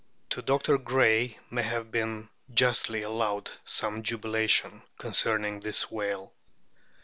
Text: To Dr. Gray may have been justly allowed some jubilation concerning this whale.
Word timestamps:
To 0.31 0.41
Dr. 0.41 0.79
Gray 0.79 1.37
may 1.51 1.61
have 1.61 1.91
been 1.91 2.29
justly 2.51 3.03
allowed 3.03 3.51
some 3.65 4.01
jubilation 4.01 4.81
concerning 4.97 5.59
this 5.59 5.91
whale. 5.91 6.33